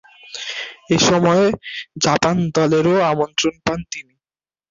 [0.89, 1.45] এসময়ে
[2.03, 4.15] Japan দলেরও আমন্ত্রণ পান তিনি।